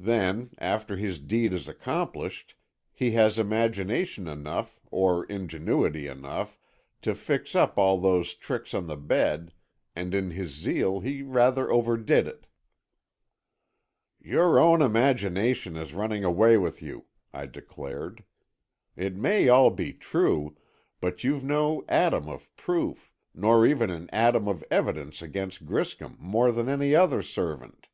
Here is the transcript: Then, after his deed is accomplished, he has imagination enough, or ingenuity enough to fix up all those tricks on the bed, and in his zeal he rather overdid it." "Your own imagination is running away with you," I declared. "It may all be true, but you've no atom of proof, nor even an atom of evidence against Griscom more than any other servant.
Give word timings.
Then, 0.00 0.50
after 0.58 0.96
his 0.96 1.20
deed 1.20 1.52
is 1.52 1.68
accomplished, 1.68 2.56
he 2.92 3.12
has 3.12 3.38
imagination 3.38 4.26
enough, 4.26 4.80
or 4.90 5.24
ingenuity 5.26 6.08
enough 6.08 6.58
to 7.02 7.14
fix 7.14 7.54
up 7.54 7.78
all 7.78 8.00
those 8.00 8.34
tricks 8.34 8.74
on 8.74 8.88
the 8.88 8.96
bed, 8.96 9.52
and 9.94 10.12
in 10.12 10.32
his 10.32 10.50
zeal 10.50 10.98
he 10.98 11.22
rather 11.22 11.70
overdid 11.70 12.26
it." 12.26 12.48
"Your 14.20 14.58
own 14.58 14.82
imagination 14.82 15.76
is 15.76 15.94
running 15.94 16.24
away 16.24 16.56
with 16.58 16.82
you," 16.82 17.04
I 17.32 17.46
declared. 17.46 18.24
"It 18.96 19.14
may 19.14 19.48
all 19.48 19.70
be 19.70 19.92
true, 19.92 20.56
but 21.00 21.22
you've 21.22 21.44
no 21.44 21.84
atom 21.88 22.28
of 22.28 22.50
proof, 22.56 23.12
nor 23.32 23.64
even 23.64 23.88
an 23.90 24.10
atom 24.12 24.48
of 24.48 24.64
evidence 24.68 25.22
against 25.22 25.64
Griscom 25.64 26.16
more 26.18 26.50
than 26.50 26.68
any 26.68 26.92
other 26.96 27.22
servant. 27.22 27.86